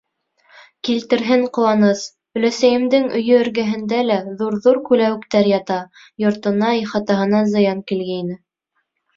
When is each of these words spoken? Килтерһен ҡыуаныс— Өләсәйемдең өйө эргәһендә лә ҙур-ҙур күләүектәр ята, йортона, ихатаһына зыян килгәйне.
Килтерһен 0.87 1.43
ҡыуаныс— 1.57 2.01
Өләсәйемдең 2.39 3.05
өйө 3.19 3.37
эргәһендә 3.43 3.99
лә 4.07 4.17
ҙур-ҙур 4.41 4.81
күләүектәр 4.89 5.51
ята, 5.53 5.79
йортона, 6.25 6.75
ихатаһына 6.83 7.47
зыян 7.55 7.87
килгәйне. 7.93 8.41